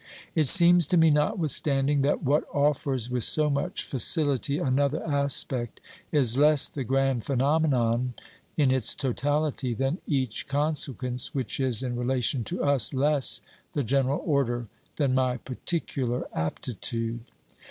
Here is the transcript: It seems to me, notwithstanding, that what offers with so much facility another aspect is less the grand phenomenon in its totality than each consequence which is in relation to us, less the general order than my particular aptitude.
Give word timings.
It 0.33 0.47
seems 0.47 0.87
to 0.87 0.97
me, 0.97 1.11
notwithstanding, 1.11 2.01
that 2.01 2.23
what 2.23 2.45
offers 2.51 3.11
with 3.11 3.23
so 3.23 3.51
much 3.51 3.83
facility 3.83 4.57
another 4.57 5.05
aspect 5.07 5.79
is 6.11 6.39
less 6.39 6.67
the 6.67 6.83
grand 6.83 7.23
phenomenon 7.23 8.15
in 8.57 8.71
its 8.71 8.95
totality 8.95 9.75
than 9.75 9.99
each 10.07 10.47
consequence 10.47 11.35
which 11.35 11.59
is 11.59 11.83
in 11.83 11.95
relation 11.95 12.43
to 12.45 12.63
us, 12.63 12.95
less 12.95 13.41
the 13.73 13.83
general 13.83 14.23
order 14.25 14.65
than 14.95 15.13
my 15.13 15.37
particular 15.37 16.25
aptitude. 16.33 17.23